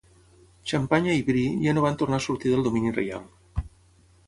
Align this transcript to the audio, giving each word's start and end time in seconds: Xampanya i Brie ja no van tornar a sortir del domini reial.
Xampanya 0.71 1.17
i 1.17 1.21
Brie 1.27 1.51
ja 1.65 1.75
no 1.77 1.85
van 1.85 2.01
tornar 2.01 2.21
a 2.21 2.25
sortir 2.29 2.55
del 2.57 2.67
domini 2.71 2.97
reial. 2.99 3.31